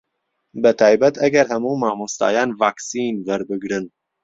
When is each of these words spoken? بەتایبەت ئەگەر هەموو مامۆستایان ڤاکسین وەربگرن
بەتایبەت 0.63 1.15
ئەگەر 1.23 1.45
هەموو 1.53 1.79
مامۆستایان 1.83 2.49
ڤاکسین 2.59 3.15
وەربگرن 3.27 3.85